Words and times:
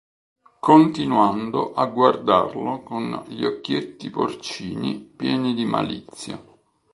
Continuando 0.59 1.75
a 1.75 1.85
guardarlo 1.85 2.81
con 2.81 3.23
gli 3.27 3.43
occhietti 3.45 4.09
porcini 4.09 4.95
pieni 4.97 5.53
di 5.53 5.65
malizia. 5.65 6.43